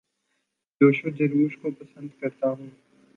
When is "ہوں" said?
2.49-2.69